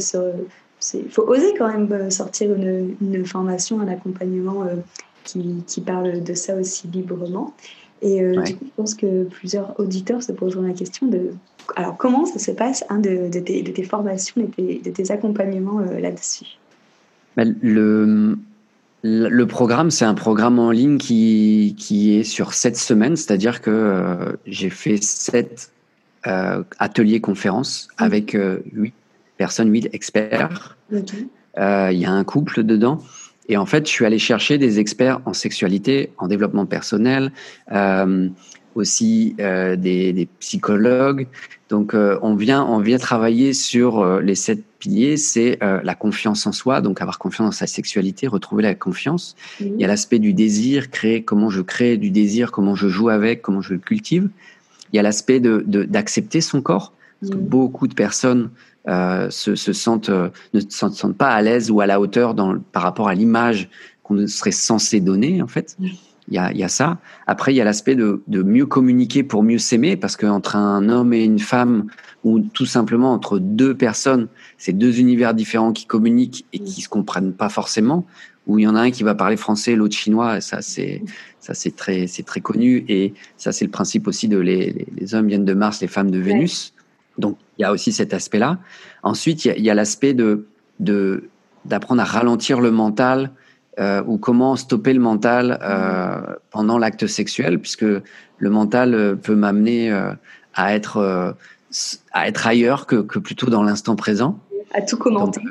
il 0.93 1.09
faut 1.09 1.23
oser 1.23 1.53
quand 1.57 1.67
même 1.67 1.91
euh, 1.91 2.09
sortir 2.09 2.53
une, 2.53 2.95
une 3.01 3.25
formation, 3.25 3.79
un 3.79 3.87
accompagnement 3.87 4.63
euh, 4.63 4.75
qui, 5.23 5.63
qui, 5.65 5.81
parle 5.81 6.23
de 6.23 6.33
ça 6.33 6.55
aussi 6.55 6.87
librement. 6.87 7.53
Et 8.01 8.21
euh, 8.21 8.35
ouais. 8.35 8.43
du 8.43 8.55
coup, 8.55 8.65
je 8.65 8.71
pense 8.75 8.95
que 8.95 9.23
plusieurs 9.25 9.79
auditeurs 9.79 10.21
se 10.21 10.31
poseront 10.31 10.61
la 10.61 10.73
question 10.73 11.07
de 11.07 11.31
alors 11.75 11.97
comment 11.97 12.25
ça 12.25 12.39
se 12.39 12.51
passe 12.51 12.85
hein, 12.89 12.99
de, 12.99 13.29
de, 13.29 13.39
tes, 13.39 13.61
de, 13.61 13.71
tes, 13.71 13.83
formations, 13.83 14.41
de 14.41 14.47
tes, 14.47 14.79
de 14.79 14.89
tes 14.89 15.11
accompagnements 15.11 15.79
euh, 15.79 15.99
là-dessus? 15.99 16.45
Ben, 17.35 17.55
le, 17.61 18.37
le 19.03 19.47
programme, 19.47 19.91
c'est 19.91 20.05
un 20.05 20.13
programme 20.13 20.59
en 20.59 20.71
ligne 20.71 20.97
qui, 20.97 21.75
qui 21.77 22.17
est 22.17 22.23
sur 22.23 22.53
sept 22.53 22.77
semaines, 22.77 23.15
c'est-à-dire 23.15 23.61
que 23.61 23.69
euh, 23.69 24.33
j'ai 24.45 24.69
fait 24.69 25.03
sept 25.03 25.71
euh, 26.25 26.63
atelier 26.79 27.19
conférence 27.19 27.89
mmh. 27.89 28.03
avec 28.03 28.37
huit 28.71 28.93
personnes, 29.37 29.71
huit 29.71 29.89
experts. 29.93 30.77
Okay. 30.91 31.27
Il 31.57 31.97
y 31.97 32.05
a 32.05 32.11
un 32.11 32.23
couple 32.23 32.63
dedans. 32.63 33.01
Et 33.49 33.57
en 33.57 33.65
fait, 33.65 33.85
je 33.87 33.91
suis 33.91 34.05
allé 34.05 34.19
chercher 34.19 34.57
des 34.57 34.79
experts 34.79 35.21
en 35.25 35.33
sexualité, 35.33 36.11
en 36.17 36.27
développement 36.27 36.65
personnel, 36.65 37.31
euh, 37.71 38.29
aussi 38.75 39.35
des, 39.37 40.13
des, 40.13 40.27
psychologues. 40.39 41.27
Donc, 41.69 41.95
on 41.95 42.35
vient, 42.35 42.63
on 42.63 42.77
vient 42.77 42.99
travailler 42.99 43.53
sur 43.53 44.19
les 44.19 44.35
sept 44.35 44.63
piliers. 44.77 45.17
C'est 45.17 45.57
la 45.61 45.95
confiance 45.95 46.45
en 46.45 46.51
soi, 46.51 46.81
donc 46.81 47.01
avoir 47.01 47.17
confiance 47.17 47.47
dans 47.47 47.51
sa 47.51 47.65
sexualité, 47.65 48.27
retrouver 48.27 48.61
la 48.61 48.75
confiance. 48.75 49.35
Il 49.59 49.79
y 49.79 49.83
a 49.83 49.87
l'aspect 49.87 50.19
du 50.19 50.31
désir, 50.33 50.91
créer 50.91 51.23
comment 51.23 51.49
je 51.49 51.61
crée 51.61 51.97
du 51.97 52.11
désir, 52.11 52.51
comment 52.51 52.75
je 52.75 52.87
joue 52.87 53.09
avec, 53.09 53.41
comment 53.41 53.61
je 53.61 53.73
le 53.73 53.79
cultive. 53.79 54.29
Il 54.93 54.97
y 54.97 54.99
a 54.99 55.01
l'aspect 55.01 55.39
de 55.39 55.63
d'accepter 55.65 56.41
son 56.41 56.61
corps. 56.61 56.93
Parce 57.19 57.31
que 57.31 57.37
beaucoup 57.37 57.87
de 57.87 57.95
personnes 57.95 58.43
euh, 58.45 58.49
se, 59.29 59.55
se, 59.55 59.73
sentent, 59.73 60.09
euh, 60.09 60.29
ne 60.53 60.59
se 60.59 60.67
sentent 60.69 61.17
pas 61.17 61.29
à 61.29 61.41
l'aise 61.41 61.69
ou 61.71 61.81
à 61.81 61.85
la 61.85 61.99
hauteur 61.99 62.33
dans, 62.33 62.57
par 62.71 62.83
rapport 62.83 63.07
à 63.07 63.13
l'image 63.13 63.69
qu'on 64.03 64.27
serait 64.27 64.51
censé 64.51 64.99
donner, 64.99 65.41
en 65.41 65.47
fait. 65.47 65.75
Il 66.29 66.33
y, 66.33 66.37
a, 66.37 66.51
il 66.51 66.57
y 66.57 66.63
a 66.63 66.69
ça. 66.69 66.97
Après, 67.25 67.53
il 67.53 67.57
y 67.57 67.61
a 67.61 67.63
l'aspect 67.63 67.95
de, 67.95 68.21
de, 68.27 68.43
mieux 68.43 68.65
communiquer 68.65 69.23
pour 69.23 69.43
mieux 69.43 69.59
s'aimer, 69.59 69.95
parce 69.95 70.17
qu'entre 70.17 70.55
un 70.57 70.89
homme 70.89 71.13
et 71.13 71.23
une 71.23 71.39
femme, 71.39 71.87
ou 72.23 72.39
tout 72.39 72.65
simplement 72.65 73.13
entre 73.13 73.39
deux 73.39 73.75
personnes, 73.75 74.27
c'est 74.57 74.73
deux 74.73 74.99
univers 74.99 75.33
différents 75.33 75.71
qui 75.71 75.85
communiquent 75.85 76.45
et 76.51 76.59
qui 76.59 76.81
se 76.81 76.89
comprennent 76.89 77.33
pas 77.33 77.49
forcément, 77.49 78.05
où 78.45 78.59
il 78.59 78.63
y 78.63 78.67
en 78.67 78.75
a 78.75 78.81
un 78.81 78.91
qui 78.91 79.03
va 79.03 79.15
parler 79.15 79.37
français, 79.37 79.75
l'autre 79.75 79.95
chinois, 79.95 80.37
et 80.37 80.41
ça 80.41 80.61
c'est 80.61 81.03
ça 81.39 81.53
c'est 81.53 81.75
très 81.75 82.07
c'est 82.07 82.23
très 82.23 82.41
connu, 82.41 82.85
et 82.87 83.13
ça 83.35 83.51
c'est 83.51 83.65
le 83.65 83.71
principe 83.71 84.07
aussi 84.07 84.27
de 84.27 84.37
les, 84.37 84.87
les, 84.95 85.15
hommes 85.15 85.27
viennent 85.27 85.45
de 85.45 85.53
Mars, 85.53 85.81
les 85.81 85.87
femmes 85.87 86.11
de 86.11 86.19
Vénus. 86.19 86.73
Donc 87.17 87.37
il 87.57 87.63
y 87.63 87.65
a 87.65 87.71
aussi 87.71 87.91
cet 87.91 88.13
aspect-là. 88.13 88.59
Ensuite, 89.03 89.45
il 89.45 89.63
y 89.63 89.69
a, 89.69 89.73
l'aspect 89.73 90.13
de 90.13 90.45
d'apprendre 91.65 92.01
à 92.01 92.05
ralentir 92.05 92.61
le 92.61 92.71
mental 92.71 93.31
euh, 93.79 94.01
ou 94.07 94.17
comment 94.17 94.55
stopper 94.55 94.91
le 94.91 94.99
mental 94.99 95.59
euh, 95.61 96.33
pendant 96.49 96.79
l'acte 96.79 97.05
sexuel, 97.05 97.59
puisque 97.59 97.83
le 97.83 98.49
mental 98.49 98.95
euh, 98.95 99.15
peut 99.15 99.35
m'amener 99.35 99.91
à 100.55 100.73
être 100.73 101.35
à 102.11 102.27
être 102.27 102.47
ailleurs 102.47 102.87
que, 102.87 102.95
plutôt 103.19 103.51
dans 103.51 103.61
l'instant 103.61 103.95
présent. 103.95 104.39
À 104.73 104.81
tout 104.81 104.97
commenter. 104.97 105.41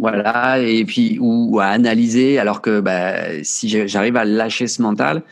voilà, 0.00 0.58
et 0.58 0.84
puis 0.86 1.18
ou, 1.20 1.60
à 1.60 1.66
analyser, 1.66 2.38
alors 2.38 2.62
que 2.62 2.80
bah, 2.80 3.42
si 3.42 3.68
j'arrive 3.86 4.16
à 4.16 4.24
lâcher 4.24 4.66
ce 4.66 4.80
mental, 4.80 5.22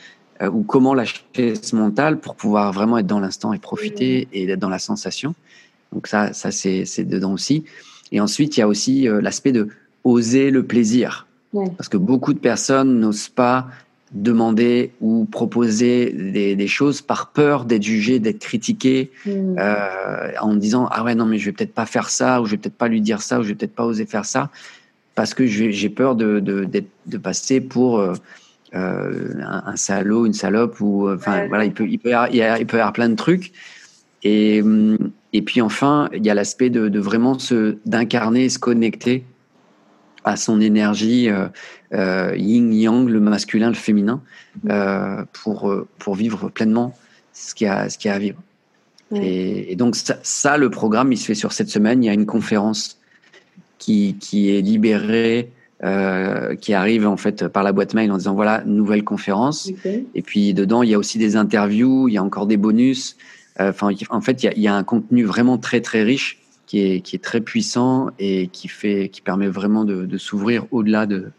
ou 0.42 0.62
comment 0.62 0.95
lâcher 0.95 1.54
ce 1.61 1.75
mental 1.75 2.18
pour 2.21 2.35
pouvoir 2.35 2.73
vraiment 2.73 2.99
être 2.99 3.07
dans 3.07 3.21
l'instant 3.21 3.52
et 3.52 3.59
profiter 3.59 4.28
et 4.33 4.49
être 4.49 4.59
dans 4.59 4.68
la 4.68 4.78
sensation. 4.78 5.35
Donc 5.92 6.07
ça, 6.07 6.33
ça 6.33 6.50
c'est 6.50 7.04
dedans 7.04 7.33
aussi. 7.33 7.64
Et 8.12 8.21
ensuite, 8.21 8.57
il 8.57 8.61
y 8.61 8.62
a 8.62 8.68
aussi 8.68 9.09
euh, 9.09 9.21
l'aspect 9.21 9.52
de 9.52 9.68
oser 10.04 10.50
le 10.50 10.62
plaisir. 10.62 11.26
Parce 11.76 11.88
que 11.88 11.97
beaucoup 11.97 12.35
de 12.35 12.38
personnes 12.38 13.00
n'osent 13.00 13.30
pas 13.30 13.68
demander 14.12 14.92
ou 15.00 15.25
proposer 15.25 16.12
des, 16.12 16.54
des 16.54 16.66
choses 16.66 17.00
par 17.00 17.28
peur 17.28 17.64
d'être 17.64 17.83
jugé, 17.83 18.18
d'être 18.18 18.38
critiqué, 18.38 19.11
mm. 19.25 19.57
euh, 19.59 20.33
en 20.40 20.54
disant 20.57 20.88
ah 20.90 21.04
ouais 21.04 21.14
non 21.14 21.25
mais 21.25 21.38
je 21.38 21.47
vais 21.47 21.52
peut-être 21.52 21.73
pas 21.73 21.87
faire 21.87 22.11
ça 22.11 22.40
ou 22.40 22.47
je 22.47 22.52
vais 22.52 22.57
peut-être 22.59 22.76
pas 22.76 22.88
lui 22.88 23.00
dire 23.00 23.23
ça 23.23 23.40
ou 23.40 23.42
je 23.42 23.49
vais 23.49 23.54
peut-être 23.54 23.75
pas 23.75 23.87
oser 23.87 24.04
faire 24.04 24.26
ça 24.26 24.50
parce 25.14 25.35
que 25.35 25.47
j'ai 25.47 25.88
peur 25.88 26.14
de, 26.14 26.38
de, 26.38 26.68
de, 27.07 27.18
passer 27.18 27.61
pour 27.61 27.99
euh, 28.75 28.79
euh, 28.79 29.43
un, 29.43 29.63
un, 29.67 29.77
salaud, 29.77 30.27
une 30.27 30.35
salope 30.35 30.81
ou 30.81 31.09
enfin 31.11 31.47
voilà 31.49 31.65
il 31.65 31.73
peut 31.73 31.87
il 31.89 31.99
peut 31.99 32.11
y 32.11 32.13
avoir, 32.13 32.31
il 32.31 32.67
peut 32.67 32.77
y 32.77 32.81
avoir 32.81 32.93
plein 32.93 33.09
de 33.09 33.17
trucs 33.17 33.53
et 34.23 34.63
hum, 34.63 35.11
et 35.33 35.43
puis 35.43 35.61
enfin, 35.61 36.09
il 36.15 36.25
y 36.25 36.31
a 36.31 36.35
l'aspect 36.35 36.71
de, 36.71 36.89
de, 36.89 36.99
vraiment 37.01 37.39
se 37.39 37.77
d'incarner, 37.85 38.49
se 38.49 38.59
connecter 38.59 39.25
à 40.25 40.37
son 40.37 40.61
énergie 40.61 41.29
euh, 41.29 41.49
euh, 41.93 42.35
yin 42.37 42.73
yang, 42.73 43.09
le 43.09 43.21
masculin, 43.21 43.69
le 43.69 43.75
féminin, 43.75 44.23
euh, 44.71 45.25
pour 45.33 45.75
pour 45.99 46.15
vivre 46.15 46.49
pleinement 46.49 46.97
ce 47.33 47.55
qu'il 47.55 47.67
y 47.67 47.71
a 47.71 47.89
ce 47.89 47.99
qu'il 47.99 48.09
y 48.09 48.13
a 48.13 48.17
à 48.17 48.19
vivre. 48.19 48.39
Et, 49.15 49.73
et, 49.73 49.77
donc 49.77 49.97
ça, 49.97 50.19
ça, 50.23 50.59
le 50.59 50.69
programme, 50.69 51.13
il 51.13 51.17
se 51.17 51.25
fait 51.25 51.35
sur 51.35 51.53
cette 51.53 51.71
semaine. 51.71 52.05
Il 52.05 52.07
y 52.07 52.11
a 52.11 52.15
une 52.15 52.27
conférence 52.27 52.99
qui 53.79 54.17
qui 54.21 54.51
est 54.51 54.61
libérée. 54.61 55.51
Euh, 55.85 56.57
qui 56.57 56.75
arrive 56.75 57.07
en 57.07 57.17
fait 57.17 57.47
par 57.47 57.63
la 57.63 57.71
boîte 57.71 57.95
mail 57.95 58.11
en 58.11 58.17
disant 58.17 58.35
voilà 58.35 58.65
nouvelle 58.67 59.05
conférence 59.05 59.71
et 59.85 60.23
puis 60.23 60.53
dedans 60.53 60.83
il 60.83 60.91
y 60.91 60.95
a 60.95 60.99
aussi 60.99 61.19
des 61.19 61.37
interviews 61.37 62.09
il 62.09 62.15
y 62.15 62.19
a 62.19 62.25
encore 62.25 62.49
des 62.49 62.57
bonus 62.57 63.17
euh, 63.61 63.73
en 64.11 64.21
fait, 64.21 64.43
il 64.45 64.63
y, 64.63 64.69
a 64.69 64.75
un 64.75 64.85
contenu 64.85 65.25
vraiment 65.25 65.59
très 65.59 65.81
très 65.81 66.03
riche 66.03 66.39
qui 66.67 66.81
est, 66.81 67.01
qui 67.01 67.17
est 67.17 67.23
très 67.23 67.41
puissant 67.41 68.11
et 68.19 68.49
qui 68.49 68.69
fait, 68.69 69.09
qui 69.09 69.21
permet 69.21 69.49
vraiment 69.49 69.85
de, 69.85 70.19
s'ouvrir 70.19 70.67
au-delà 70.71 71.07
de. 71.07 71.31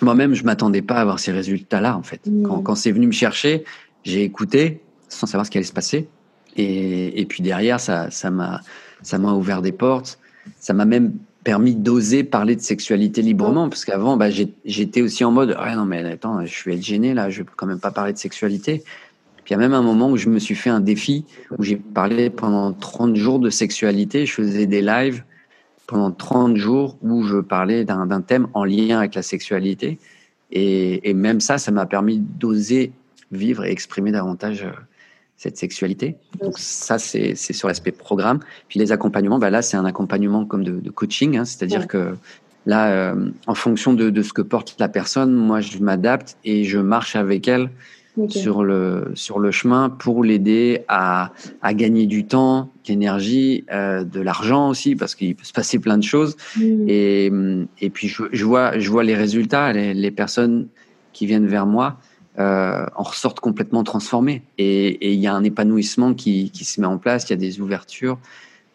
Moi-même, 0.00 0.34
je 0.34 0.44
m'attendais 0.44 0.82
pas 0.82 0.96
à 0.96 1.00
avoir 1.00 1.18
ces 1.18 1.32
résultats-là. 1.32 1.96
En 1.96 2.02
fait, 2.02 2.26
mmh. 2.26 2.42
quand, 2.42 2.62
quand 2.62 2.74
c'est 2.74 2.92
venu 2.92 3.06
me 3.06 3.12
chercher, 3.12 3.64
j'ai 4.04 4.22
écouté 4.22 4.80
sans 5.08 5.26
savoir 5.26 5.46
ce 5.46 5.50
qui 5.50 5.58
allait 5.58 5.66
se 5.66 5.72
passer. 5.72 6.08
Et, 6.56 7.20
et 7.20 7.26
puis 7.26 7.42
derrière, 7.42 7.80
ça, 7.80 8.10
ça 8.10 8.30
m'a, 8.30 8.60
ça 9.02 9.18
m'a 9.18 9.32
ouvert 9.32 9.62
des 9.62 9.72
portes. 9.72 10.18
Ça 10.58 10.72
m'a 10.72 10.84
même 10.84 11.12
permis 11.46 11.76
d'oser 11.76 12.24
parler 12.24 12.56
de 12.56 12.60
sexualité 12.60 13.22
librement, 13.22 13.68
parce 13.68 13.84
qu'avant, 13.84 14.16
bah, 14.16 14.30
j'étais 14.30 15.00
aussi 15.00 15.22
en 15.22 15.30
mode, 15.30 15.54
ah 15.56 15.76
non 15.76 15.84
mais 15.84 16.02
attends, 16.02 16.44
je 16.44 16.70
être 16.70 16.82
gêné 16.82 17.14
là, 17.14 17.30
je 17.30 17.42
vais 17.42 17.48
quand 17.54 17.68
même 17.68 17.78
pas 17.78 17.92
parler 17.92 18.12
de 18.12 18.18
sexualité. 18.18 18.82
Puis 19.44 19.50
il 19.50 19.52
y 19.52 19.54
a 19.54 19.58
même 19.58 19.72
un 19.72 19.80
moment 19.80 20.10
où 20.10 20.16
je 20.16 20.28
me 20.28 20.40
suis 20.40 20.56
fait 20.56 20.70
un 20.70 20.80
défi, 20.80 21.24
où 21.56 21.62
j'ai 21.62 21.76
parlé 21.76 22.30
pendant 22.30 22.72
30 22.72 23.14
jours 23.14 23.38
de 23.38 23.48
sexualité. 23.48 24.26
Je 24.26 24.32
faisais 24.32 24.66
des 24.66 24.82
lives 24.82 25.22
pendant 25.86 26.10
30 26.10 26.56
jours 26.56 26.98
où 27.00 27.22
je 27.22 27.36
parlais 27.36 27.84
d'un 27.84 28.20
thème 28.22 28.48
en 28.52 28.64
lien 28.64 28.98
avec 28.98 29.14
la 29.14 29.22
sexualité. 29.22 30.00
Et, 30.50 31.08
et 31.08 31.14
même 31.14 31.38
ça, 31.38 31.58
ça 31.58 31.70
m'a 31.70 31.86
permis 31.86 32.18
d'oser 32.18 32.90
vivre 33.30 33.64
et 33.64 33.70
exprimer 33.70 34.10
davantage 34.10 34.64
euh, 34.64 34.72
cette 35.36 35.58
sexualité. 35.58 36.16
Donc 36.40 36.58
ça, 36.58 36.98
c'est 36.98 37.34
sur 37.34 37.68
l'aspect 37.68 37.92
programme. 37.92 38.40
Puis 38.68 38.78
les 38.78 38.92
accompagnements, 38.92 39.38
bah 39.38 39.50
là, 39.50 39.62
c'est 39.62 39.76
un 39.76 39.84
accompagnement 39.84 40.46
comme 40.46 40.64
de, 40.64 40.80
de 40.80 40.90
coaching, 40.90 41.36
hein, 41.36 41.44
c'est-à-dire 41.44 41.86
que 41.86 42.16
là, 42.64 42.90
euh, 42.90 43.30
en 43.46 43.54
fonction 43.54 43.92
de, 43.92 44.10
de, 44.10 44.22
ce 44.22 44.32
que 44.32 44.42
porte 44.42 44.76
la 44.78 44.88
personne, 44.88 45.32
moi, 45.32 45.60
je 45.60 45.78
m'adapte 45.78 46.36
et 46.44 46.64
je 46.64 46.78
marche 46.78 47.16
avec 47.16 47.48
elle 47.48 47.70
sur, 48.30 48.64
le, 48.64 49.12
sur 49.14 49.38
le 49.38 49.50
chemin 49.50 49.90
pour 49.90 50.24
l'aider 50.24 50.84
à, 50.88 51.32
à 51.60 51.74
gagner 51.74 52.06
du 52.06 52.24
temps, 52.24 52.70
de 52.84 52.88
l'énergie, 52.88 53.64
euh, 53.70 54.04
de 54.04 54.20
l'argent 54.20 54.70
aussi, 54.70 54.96
parce 54.96 55.14
qu'il 55.14 55.36
peut 55.36 55.44
se 55.44 55.52
passer 55.52 55.78
plein 55.78 55.98
de 55.98 56.02
choses. 56.02 56.34
Et, 56.88 57.30
et 57.82 57.90
puis, 57.90 58.08
je, 58.08 58.22
je, 58.32 58.44
vois, 58.46 58.78
je 58.78 58.90
vois 58.90 59.04
les 59.04 59.14
résultats, 59.14 59.70
les, 59.74 59.92
les 59.92 60.10
personnes 60.10 60.68
qui 61.12 61.26
viennent 61.26 61.46
vers 61.46 61.66
moi 61.66 61.98
euh, 62.38 62.86
en 62.94 63.02
ressortent 63.02 63.40
complètement 63.40 63.84
transformées. 63.84 64.42
Et 64.58 65.12
il 65.14 65.20
y 65.20 65.26
a 65.26 65.34
un 65.34 65.44
épanouissement 65.44 66.14
qui, 66.14 66.50
qui 66.50 66.64
se 66.64 66.80
met 66.80 66.86
en 66.86 66.98
place, 66.98 67.24
il 67.28 67.30
y 67.30 67.32
a 67.34 67.36
des 67.36 67.60
ouvertures. 67.60 68.18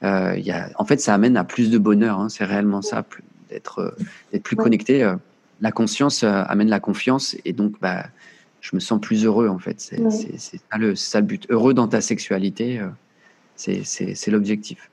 Euh, 0.04 0.38
y 0.38 0.52
a, 0.52 0.70
en 0.76 0.86
fait, 0.86 1.00
ça 1.00 1.14
amène 1.14 1.38
à 1.38 1.44
plus 1.44 1.70
de 1.70 1.78
bonheur, 1.78 2.20
hein, 2.20 2.30
c'est 2.30 2.46
réellement 2.46 2.82
ça, 2.82 3.06
d'être 3.50 3.96
plus 4.44 4.56
connecté. 4.56 5.04
Euh, 5.04 5.16
la 5.62 5.72
conscience 5.72 6.24
euh, 6.24 6.44
amène 6.48 6.70
la 6.70 6.80
confiance 6.80 7.36
et 7.46 7.54
donc 7.54 7.80
bah, 7.80 8.08
je 8.62 8.76
me 8.76 8.80
sens 8.80 9.00
plus 9.00 9.26
heureux 9.26 9.48
en 9.48 9.60
fait. 9.60 9.80
C'est 9.80 10.02
ça, 10.38 10.78
le, 10.78 10.96
ça 10.96 11.20
le 11.20 11.26
but. 11.26 11.46
Heureux 11.50 11.74
dans 11.74 11.88
ta 11.88 12.02
sexualité, 12.02 12.80
euh, 12.80 12.88
c'est 13.56 14.32
l'objectif. 14.32 14.91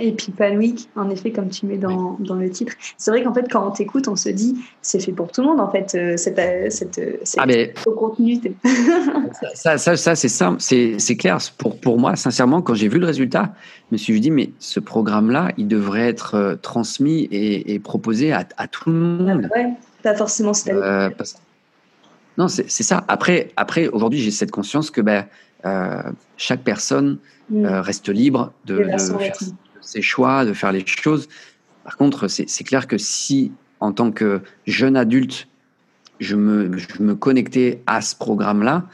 Et 0.00 0.12
puis 0.12 0.28
épanoui, 0.30 0.88
en 0.96 1.10
effet, 1.10 1.30
comme 1.30 1.48
tu 1.48 1.66
mets 1.66 1.78
dans, 1.78 2.16
dans 2.20 2.34
le 2.34 2.48
titre. 2.50 2.72
C'est 2.96 3.10
vrai 3.10 3.22
qu'en 3.22 3.34
fait, 3.34 3.50
quand 3.50 3.66
on 3.66 3.70
t'écoute, 3.70 4.08
on 4.08 4.16
se 4.16 4.28
dit, 4.28 4.56
c'est 4.82 5.00
fait 5.00 5.12
pour 5.12 5.30
tout 5.30 5.42
le 5.42 5.48
monde, 5.48 5.60
en 5.60 5.70
fait, 5.70 5.94
euh, 5.94 6.16
cette, 6.16 6.38
euh, 6.38 6.68
cette, 6.70 7.00
ah 7.36 7.46
mais, 7.46 7.74
contenu. 7.96 8.40
ça, 9.54 9.78
ça, 9.78 9.96
ça 9.96 10.14
c'est 10.14 10.28
simple, 10.28 10.60
c'est 10.60 11.16
clair. 11.16 11.38
Pour, 11.58 11.78
pour 11.78 11.98
moi, 11.98 12.16
sincèrement, 12.16 12.62
quand 12.62 12.74
j'ai 12.74 12.88
vu 12.88 12.98
le 12.98 13.06
résultat, 13.06 13.52
je 13.90 13.94
me 13.94 13.98
suis 13.98 14.20
dit, 14.20 14.30
mais 14.30 14.50
ce 14.58 14.80
programme-là, 14.80 15.52
il 15.58 15.68
devrait 15.68 16.08
être 16.08 16.58
transmis 16.62 17.24
et, 17.30 17.74
et 17.74 17.78
proposé 17.78 18.32
à, 18.32 18.46
à, 18.56 18.68
tout 18.68 18.90
le 18.90 18.96
monde. 18.96 19.48
ouais, 19.54 19.74
pas 20.02 20.14
forcément. 20.14 20.52
Euh, 20.68 21.10
non, 22.36 22.46
c'est 22.48 22.68
ça. 22.68 23.04
Après, 23.08 23.50
après 23.56 23.88
aujourd'hui, 23.88 24.20
j'ai 24.20 24.30
cette 24.30 24.52
conscience 24.52 24.90
que 24.90 25.00
ben, 25.00 25.24
euh, 25.24 25.26
chaque 26.36 26.62
personne 26.62 27.18
mm. 27.50 27.64
euh, 27.64 27.80
reste 27.82 28.08
libre 28.08 28.52
de, 28.66 28.78
de 28.78 29.18
faire 29.18 29.36
ses 29.80 30.02
choix, 30.02 30.44
de 30.44 30.52
faire 30.52 30.72
les 30.72 30.84
choses. 30.86 31.28
Par 31.84 31.96
contre, 31.96 32.28
c'est 32.28 32.64
clair 32.64 32.86
que 32.86 32.98
si, 32.98 33.52
en 33.80 33.92
tant 33.92 34.10
que 34.10 34.40
jeune 34.66 34.96
adulte, 34.96 35.48
je 36.20 36.36
me, 36.36 36.76
je 36.76 37.02
me 37.02 37.14
connectais 37.14 37.80
à 37.86 38.00
ce 38.00 38.14
programme-là, 38.14 38.84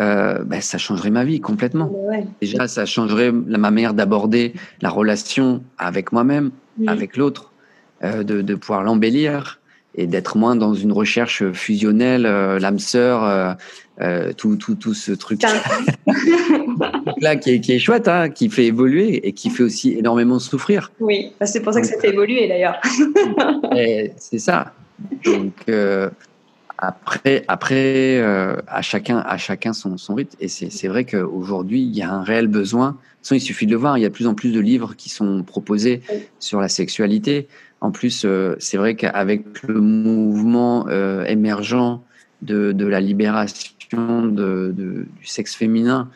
euh, 0.00 0.44
ben, 0.44 0.60
ça 0.60 0.78
changerait 0.78 1.10
ma 1.10 1.24
vie 1.24 1.40
complètement. 1.40 1.92
Déjà, 2.40 2.68
ça 2.68 2.86
changerait 2.86 3.32
la, 3.46 3.58
ma 3.58 3.70
manière 3.70 3.94
d'aborder 3.94 4.54
la 4.82 4.90
relation 4.90 5.62
avec 5.78 6.12
moi-même, 6.12 6.50
avec 6.86 7.16
l'autre, 7.16 7.52
euh, 8.02 8.22
de, 8.22 8.42
de 8.42 8.54
pouvoir 8.54 8.82
l'embellir, 8.82 9.60
et 9.96 10.06
d'être 10.06 10.36
moins 10.36 10.56
dans 10.56 10.74
une 10.74 10.92
recherche 10.92 11.52
fusionnelle, 11.52 12.26
euh, 12.26 12.58
l'âme 12.58 12.80
sœur, 12.80 13.24
euh, 13.24 13.54
euh, 14.00 14.32
tout, 14.32 14.56
tout, 14.56 14.74
tout 14.74 14.94
ce 14.94 15.12
truc 15.12 15.40
là 17.20 17.36
qui 17.36 17.50
est, 17.50 17.60
qui 17.60 17.72
est 17.72 17.78
chouette, 17.78 18.08
hein, 18.08 18.28
qui 18.28 18.48
fait 18.48 18.66
évoluer 18.66 19.26
et 19.26 19.32
qui 19.32 19.50
fait 19.50 19.62
aussi 19.62 19.92
énormément 19.92 20.38
souffrir. 20.38 20.92
Oui, 21.00 21.32
c'est 21.42 21.60
pour 21.60 21.72
ça 21.72 21.80
que 21.80 21.86
ça 21.86 21.98
fait 22.00 22.10
évoluer 22.10 22.48
d'ailleurs. 22.48 22.80
c'est 24.16 24.38
ça. 24.38 24.72
Donc 25.24 25.52
Après, 26.78 27.44
après 27.48 28.18
euh, 28.18 28.56
à 28.66 28.82
chacun, 28.82 29.18
à 29.18 29.36
chacun 29.36 29.72
son, 29.72 29.96
son 29.96 30.14
rythme. 30.14 30.36
Et 30.40 30.48
c'est 30.48 30.88
vrai 30.88 31.04
qu'aujourd'hui, 31.04 31.80
il 31.80 31.96
y 31.96 32.02
a 32.02 32.10
un 32.10 32.22
réel 32.22 32.48
besoin. 32.48 32.98
il 33.30 33.40
suffit 33.40 33.66
de 33.66 33.72
le 33.72 33.76
voir. 33.76 33.96
Il 33.96 34.02
y 34.02 34.04
a 34.04 34.08
de 34.08 34.14
plus 34.14 34.26
en 34.26 34.34
plus 34.34 34.52
de 34.52 34.60
livres 34.60 34.94
qui 34.96 35.08
sont 35.08 35.42
proposés 35.42 36.02
sur 36.40 36.60
la 36.60 36.68
sexualité. 36.68 37.48
En 37.80 37.90
plus, 37.90 38.24
euh, 38.24 38.56
c'est 38.58 38.76
vrai 38.76 38.96
qu'avec 38.96 39.62
le 39.62 39.80
mouvement 39.80 40.86
euh, 40.88 41.24
émergent 41.24 42.00
de, 42.42 42.72
de, 42.72 42.86
la 42.86 43.00
libération 43.00 43.72
de, 43.94 44.72
de, 44.76 45.06
du 45.20 45.26
sexe 45.26 45.54
féminin, 45.54 46.08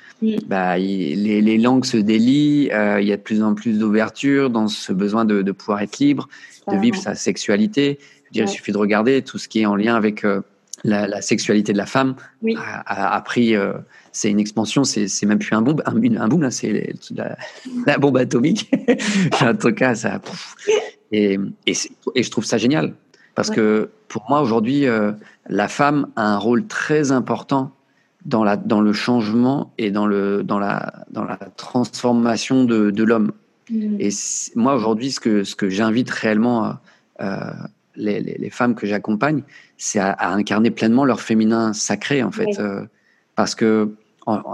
bah, 0.47 0.77
les, 0.79 1.41
les, 1.41 1.59
langues 1.59 1.85
se 1.85 1.97
délient. 1.97 2.71
il 2.73 3.07
y 3.07 3.13
a 3.13 3.17
de 3.17 3.23
plus 3.23 3.43
en 3.43 3.55
plus 3.55 3.79
d'ouverture 3.79 4.51
dans 4.51 4.69
ce 4.69 4.93
besoin 4.93 5.25
de, 5.25 5.43
de 5.43 5.53
pouvoir 5.53 5.81
être 5.81 5.99
libre, 5.99 6.29
de 6.71 6.77
vivre 6.77 6.97
sa 6.97 7.15
sexualité. 7.15 7.99
Je 8.35 8.43
Il 8.43 8.49
suffit 8.49 8.73
de 8.73 8.79
regarder 8.79 9.23
tout 9.23 9.39
ce 9.39 9.49
qui 9.49 9.61
est 9.61 9.67
en 9.67 9.77
lien 9.77 9.95
avec 9.95 10.25
euh, 10.25 10.41
la, 10.85 11.21
sexualité 11.23 11.73
de 11.73 11.79
la 11.79 11.87
femme 11.87 12.15
a, 12.87 13.21
pris. 13.23 13.55
Euh, 13.57 13.73
c'est 14.13 14.31
une 14.31 14.41
expansion, 14.41 14.85
c'est 14.85 15.25
même 15.25 15.39
plus 15.39 15.55
un 15.55 15.63
boom, 15.63 15.83
un, 15.87 16.17
un 16.17 16.29
boom 16.29 16.43
là, 16.43 16.51
c'est 16.51 16.95
la, 17.15 17.99
bombe 17.99 18.17
atomique. 18.17 18.71
en 19.41 19.55
tout 19.55 19.73
cas, 19.73 19.95
ça. 19.95 20.21
Et, 21.13 21.39
et, 21.67 21.73
et, 22.15 22.23
je 22.23 22.31
trouve 22.31 22.45
ça 22.45 22.59
génial 22.59 22.95
parce 23.35 23.51
que 23.51 23.91
pour 24.09 24.27
moi 24.29 24.41
aujourd'hui, 24.41 24.87
euh, 24.87 25.13
la 25.49 25.69
femme 25.69 26.09
a 26.17 26.35
un 26.35 26.39
rôle 26.39 26.67
très 26.67 27.13
important 27.13 27.73
dans, 28.25 28.45
la, 28.45 28.57
dans 28.57 28.81
le 28.81 28.93
changement 28.93 29.73
et 29.79 29.91
dans, 29.91 30.07
le, 30.07 30.43
dans, 30.43 30.59
la, 30.59 31.05
dans 31.11 31.25
la 31.25 31.37
transformation 31.57 32.65
de, 32.65 32.91
de 32.91 33.05
l'homme. 33.05 33.33
Mm. 33.71 33.97
Et 34.01 34.11
moi 34.57 34.75
aujourd'hui, 34.75 35.11
ce 35.11 35.21
que, 35.21 35.45
ce 35.45 35.57
que 35.57 35.69
j'invite 35.69 36.11
réellement 36.11 36.79
euh, 37.21 37.51
les, 37.97 38.51
femmes 38.51 38.75
que 38.75 38.87
j'accompagne, 38.87 39.43
c'est 39.77 39.99
à, 39.99 40.31
incarner 40.33 40.71
pleinement 40.71 41.05
leur 41.05 41.21
féminin 41.21 41.73
sacré, 41.73 42.23
en 42.23 42.31
fait. 42.31 42.59
Euh, 42.59 42.85
parce 43.35 43.55
que 43.55 43.93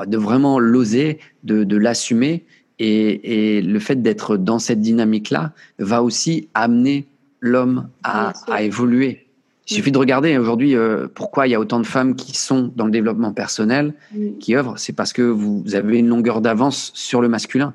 de 0.07 0.17
vraiment 0.17 0.59
l'oser, 0.59 1.19
de, 1.43 1.77
l'assumer, 1.77 2.45
et, 2.79 3.61
le 3.63 3.79
fait 3.79 4.03
d'être 4.03 4.37
dans 4.37 4.59
cette 4.59 4.81
dynamique-là 4.81 5.53
va 5.79 6.03
aussi 6.03 6.49
amener 6.55 7.07
l'homme 7.41 7.89
à, 8.03 8.33
évoluer. 8.61 9.24
Il 9.69 9.77
suffit 9.77 9.93
de 9.93 9.99
regarder 9.99 10.37
aujourd'hui 10.37 10.77
euh, 10.77 11.07
pourquoi 11.15 11.47
il 11.47 11.51
y 11.51 11.55
a 11.55 11.61
autant 11.61 11.81
de 11.81 11.87
femmes 11.87 12.17
qui 12.17 12.37
sont 12.37 12.71
dans 12.77 12.85
le 12.85 12.91
développement 12.91 13.33
personnel, 13.33 13.95
qui 14.39 14.55
œuvrent. 14.55 14.79
C'est 14.79 14.93
parce 14.93 15.13
que 15.13 15.23
vous 15.23 15.63
avez 15.75 15.99
une 15.99 16.09
longueur 16.09 16.41
d'avance 16.41 16.93
sur 16.95 17.23
le 17.23 17.29
masculin. 17.29 17.75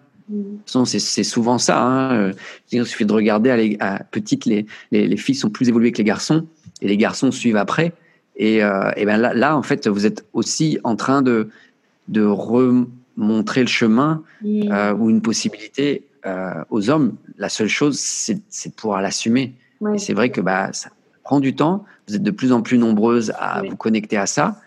C'est 0.66 1.24
souvent 1.24 1.58
ça. 1.58 1.82
Hein. 1.82 2.32
Il 2.72 2.86
suffit 2.86 3.06
de 3.06 3.14
regarder 3.14 3.78
à, 3.80 4.04
petite, 4.04 4.46
les, 4.46 4.68
les, 4.92 5.18
filles 5.18 5.34
sont 5.34 5.50
plus 5.50 5.70
évoluées 5.70 5.92
que 5.92 5.98
les 5.98 6.04
garçons 6.04 6.46
et 6.82 6.88
les 6.88 6.98
garçons 6.98 7.32
suivent 7.32 7.58
après. 7.58 7.94
Et, 8.36 8.64
euh, 8.64 8.92
et 8.96 9.06
ben 9.06 9.18
là, 9.18 9.34
là, 9.34 9.58
en 9.58 9.64
fait, 9.64 9.88
vous 9.88 10.06
êtes 10.06 10.26
aussi 10.34 10.80
en 10.84 10.96
train 10.96 11.22
de, 11.22 11.50
de 12.08 12.24
remontrer 12.26 13.62
le 13.62 13.68
chemin 13.68 14.24
euh, 14.46 14.94
ou 14.94 15.10
une 15.10 15.22
possibilité 15.22 16.06
euh, 16.26 16.64
aux 16.70 16.90
hommes. 16.90 17.16
La 17.38 17.50
seule 17.50 17.68
chose, 17.68 18.00
c'est 18.00 18.36
de 18.36 18.74
pouvoir 18.74 19.02
l'assumer. 19.02 19.54
Et 19.94 19.98
c'est 19.98 20.14
vrai 20.14 20.30
que 20.30 20.42
bah, 20.42 20.72
ça 20.74 20.90
prend 21.30 21.40
du 21.40 21.54
temps. 21.56 21.86
Vous 22.08 22.16
êtes 22.16 22.24
de 22.24 22.32
plus 22.32 22.52
en 22.52 22.64
plus 22.64 22.80
nombreuses 22.80 23.32
à 23.38 23.62
vous 23.62 23.76
connecter 23.76 24.18
à 24.18 24.26
ça. 24.26 24.60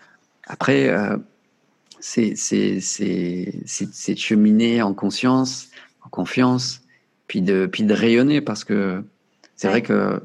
Après, 0.46 0.94
c'est 1.98 2.34
de 2.34 4.18
cheminer 4.18 4.80
en 4.80 4.94
conscience, 4.94 5.70
en 6.06 6.08
confiance, 6.08 6.82
puis 7.26 7.42
de, 7.42 7.66
puis 7.66 7.82
de 7.82 7.92
rayonner 7.92 8.40
parce 8.40 8.62
que 8.62 9.02
c'est 9.56 9.66
vrai 9.66 9.82
que 9.82 10.20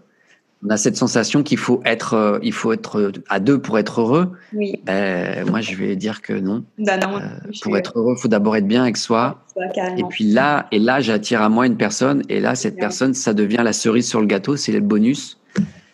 on 0.64 0.70
a 0.70 0.78
cette 0.78 0.98
sensation 0.98 1.42
qu'il 1.42 1.58
faut 1.58 1.82
être, 1.86 2.14
euh, 2.16 2.40
il 2.42 2.52
faut 2.52 2.74
être 2.74 3.12
à 3.30 3.40
deux 3.40 3.60
pour 3.60 3.78
être 3.78 4.02
heureux. 4.02 4.32
Oui. 4.54 4.82
Ben, 4.86 5.48
moi, 5.48 5.62
je 5.62 5.76
vais 5.76 5.96
dire 5.96 6.22
que 6.24 6.34
non. 6.34 6.64
Ben 6.80 7.00
non 7.00 7.18
euh, 7.18 7.22
pour 7.62 7.78
être 7.78 7.98
heureux, 7.98 8.16
il 8.18 8.22
faut 8.22 8.28
d'abord 8.28 8.56
être 8.56 8.68
bien 8.68 8.82
avec 8.82 8.98
soi. 8.98 9.44
et 9.56 10.04
puis 10.10 10.26
là, 10.26 10.68
et 10.72 10.80
là, 10.80 11.00
j'attire 11.00 11.44
à 11.44 11.50
moi 11.50 11.68
une 11.68 11.78
personne, 11.78 12.24
et 12.30 12.40
là, 12.40 12.56
cette 12.56 12.76
personne, 12.76 13.14
ça 13.14 13.36
devient 13.36 13.62
la 13.64 13.74
cerise 13.74 14.08
sur 14.08 14.20
le 14.20 14.26
gâteau, 14.26 14.56
c'est 14.56 14.72
le 14.72 14.82
bonus. 14.82 15.38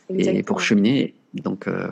Et 0.10 0.44
pour 0.44 0.60
cheminer, 0.60 1.14
donc. 1.34 1.68
Euh, 1.68 1.88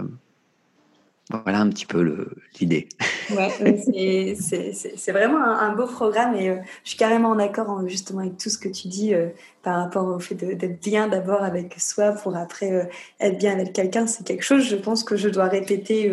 voilà 1.46 1.62
un 1.62 1.70
petit 1.70 1.86
peu 1.86 2.28
l'idée. 2.60 2.90
Ouais, 3.30 3.78
c'est 4.36 5.12
vraiment 5.14 5.42
un, 5.42 5.74
beau 5.74 5.86
programme 5.86 6.36
et 6.36 6.50
euh, 6.50 6.58
je 6.84 6.90
suis 6.90 6.98
carrément 6.98 7.30
en 7.30 7.40
accord 7.40 7.88
justement 7.88 8.20
avec 8.20 8.38
tout 8.38 8.50
ce 8.50 8.58
que 8.58 8.68
tu 8.68 8.90
dis 8.90 9.14
euh, 9.14 9.28
par 9.64 9.78
rapport 9.82 10.06
au 10.08 10.20
fait 10.20 10.36
d'être 10.36 10.82
bien 10.82 11.08
d'abord 11.08 11.42
avec 11.42 11.76
soi 11.80 12.12
pour 12.12 12.36
après 12.36 12.90
être 13.22 13.38
bien 13.38 13.54
avec 13.54 13.72
quelqu'un. 13.72 14.08
C'est 14.08 14.26
quelque 14.26 14.44
chose, 14.44 14.64
je 14.68 14.76
pense, 14.76 15.06
que 15.06 15.16
je 15.16 15.30
dois 15.30 15.46
répéter 15.46 16.12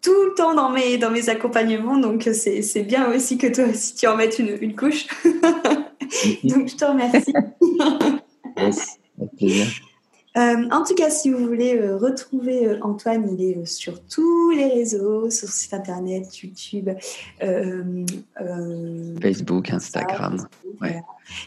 tout 0.00 0.24
le 0.24 0.34
temps 0.34 0.54
dans 0.54 0.70
mes, 0.70 0.96
dans 0.96 1.10
mes 1.10 1.28
accompagnements. 1.28 1.98
Donc 1.98 2.26
c'est 2.32 2.84
bien 2.84 3.12
aussi 3.12 3.36
que 3.36 3.48
toi 3.48 3.64
aussi 3.64 3.94
tu 3.96 4.06
en 4.06 4.16
mettes 4.16 4.38
une, 4.38 4.56
une 4.62 4.74
couche. 4.74 5.06
donc 6.44 6.68
je 6.68 6.76
te 6.76 6.84
remercie. 6.84 7.32
yes, 8.56 8.98
avec 9.18 9.36
plaisir. 9.36 9.66
Euh, 10.36 10.68
en 10.70 10.82
tout 10.82 10.94
cas, 10.94 11.10
si 11.10 11.30
vous 11.30 11.46
voulez 11.46 11.78
euh, 11.78 11.96
retrouver 11.96 12.66
euh, 12.66 12.78
Antoine, 12.82 13.36
il 13.38 13.42
est 13.42 13.66
sur 13.66 14.04
tous 14.04 14.50
les 14.50 14.66
réseaux, 14.66 15.30
sur 15.30 15.48
site 15.48 15.74
internet, 15.74 16.42
YouTube, 16.42 16.90
Facebook, 19.20 19.70
Instagram. 19.70 20.48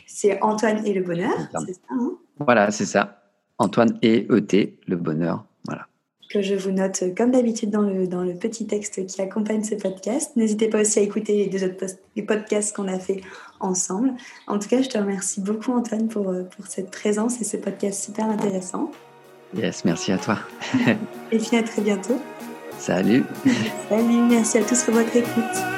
C'est 0.06 0.42
Antoine 0.42 0.86
et 0.86 0.94
le 0.94 1.04
bonheur, 1.04 1.38
c'est 1.66 1.74
ça 1.74 1.80
hein? 1.90 2.14
Voilà, 2.40 2.72
c'est 2.72 2.86
ça. 2.86 3.24
Antoine 3.58 3.98
et 4.02 4.28
ET, 4.32 4.80
le 4.88 4.96
bonheur. 4.96 5.46
Voilà 5.66 5.88
que 6.30 6.42
je 6.42 6.56
vous 6.56 6.72
note 6.72 7.04
comme 7.16 7.32
d'habitude 7.32 7.70
dans 7.70 7.82
le, 7.82 8.08
dans 8.08 8.24
le 8.24 8.34
petit 8.34 8.68
texte 8.68 9.06
qui 9.06 9.22
accompagne 9.22 9.64
ce 9.64 9.76
podcast. 9.76 10.32
N'hésitez 10.36 10.68
pas 10.68 10.82
aussi 10.82 11.00
à 11.00 11.02
écouter 11.02 11.38
les 11.38 11.48
deux 11.48 11.64
autres 11.64 11.96
les 12.16 12.24
podcasts 12.24 12.76
qu'on 12.76 12.88
a 12.88 13.00
fait 13.00 13.22
ensemble. 13.60 14.14
En 14.48 14.60
tout 14.60 14.68
cas, 14.68 14.82
je 14.82 14.90
te 14.90 14.98
remercie 14.98 15.42
beaucoup 15.42 15.72
Antoine 15.72 16.08
pour, 16.08 16.26
pour 16.26 16.68
cette 16.68 16.92
présence 16.92 17.40
et 17.42 17.44
ce 17.44 17.58
podcast 17.58 18.04
super 18.04 18.26
intéressant. 18.26 18.92
Yes, 19.56 19.86
merci 19.86 20.12
à 20.12 20.18
toi. 20.18 20.40
et 21.32 21.38
puis 21.38 21.56
à 21.56 21.64
très 21.64 21.82
bientôt. 21.82 22.20
Salut. 22.78 23.24
Salut, 23.90 24.22
merci 24.30 24.58
à 24.58 24.64
tous 24.64 24.84
pour 24.84 24.94
votre 24.94 25.16
écoute. 25.16 25.77